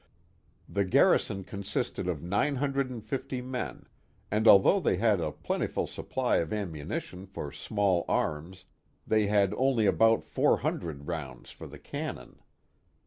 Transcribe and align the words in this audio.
The 0.67 0.83
garrison 0.83 1.43
consisted 1.43 2.07
of 2.07 2.23
950 2.23 3.41
men, 3.43 3.85
and 4.31 4.47
although 4.47 4.79
they 4.79 4.97
had 4.97 5.19
a 5.19 5.31
plentiful 5.31 5.85
supply 5.85 6.37
of 6.37 6.51
ammunition 6.51 7.27
for 7.27 7.51
small 7.51 8.03
arms, 8.07 8.65
they 9.05 9.27
had 9.27 9.53
only 9.55 9.85
about 9.85 10.23
four 10.23 10.57
hundred 10.57 11.05
rounds 11.07 11.51
for 11.51 11.67
the 11.67 11.77
can 11.77 12.15
non. 12.15 12.39